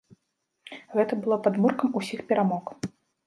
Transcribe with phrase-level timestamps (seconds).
[0.95, 2.65] Гэта было падмуркам усіх перамог.